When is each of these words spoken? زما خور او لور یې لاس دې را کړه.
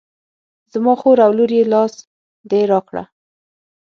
زما 0.73 0.93
خور 0.99 1.17
او 1.25 1.31
لور 1.37 1.51
یې 1.57 1.63
لاس 1.73 1.93
دې 2.49 2.61
را 2.71 2.79
کړه. 2.87 3.03